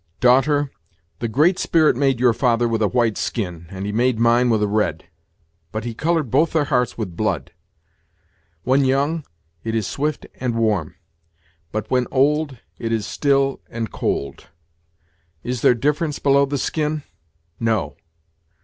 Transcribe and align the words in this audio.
"Daughter, 0.19 0.71
the 1.19 1.27
Great 1.27 1.59
Spirit 1.59 1.95
made 1.95 2.19
your 2.19 2.33
father 2.33 2.67
with 2.67 2.81
a 2.81 2.87
white 2.87 3.19
skin, 3.19 3.67
and 3.69 3.85
he 3.85 3.91
made 3.91 4.17
mine 4.17 4.49
with 4.49 4.63
a 4.63 4.67
red; 4.67 5.03
but 5.71 5.83
he 5.83 5.93
colored 5.93 6.31
both 6.31 6.53
their 6.53 6.63
hearts 6.63 6.97
with 6.97 7.15
blood. 7.15 7.51
When 8.63 8.83
young, 8.83 9.23
it 9.63 9.75
is 9.75 9.85
swift 9.85 10.25
and 10.39 10.55
warm; 10.55 10.95
but 11.71 11.91
when 11.91 12.07
old, 12.09 12.57
it 12.79 12.91
is 12.91 13.05
still 13.05 13.61
and 13.69 13.91
cold. 13.91 14.47
Is 15.43 15.61
there 15.61 15.75
difference 15.75 16.17
below 16.17 16.47
the 16.47 16.57
skin? 16.57 17.03
No. 17.59 17.95